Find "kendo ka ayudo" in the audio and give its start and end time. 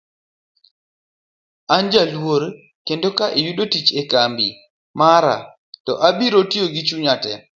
2.87-3.63